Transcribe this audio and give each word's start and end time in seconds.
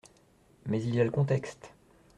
Mais 0.65 0.81
il 0.81 0.95
y 0.95 0.99
a 0.99 1.03
le 1.03 1.11
contexte. 1.11 1.75